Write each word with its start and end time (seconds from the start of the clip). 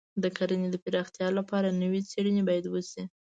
د 0.23 0.25
کرنې 0.37 0.67
د 0.71 0.75
پراختیا 0.85 1.27
لپاره 1.39 1.77
نوې 1.81 2.01
څېړنې 2.09 2.43
باید 2.49 2.65
وشي. 2.67 3.03